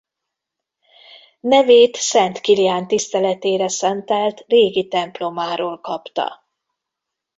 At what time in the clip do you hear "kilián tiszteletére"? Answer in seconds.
2.39-3.67